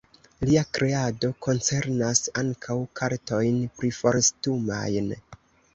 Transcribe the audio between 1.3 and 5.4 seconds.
koncernas ankaŭ kartojn priforstumajn.